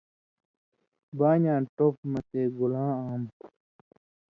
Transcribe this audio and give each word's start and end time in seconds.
بانیاں 1.17 1.61
ٹوپہۡ 1.75 2.07
مہ 2.11 2.19
تے 2.29 2.41
گولاں 2.57 2.91
آم 3.07 3.21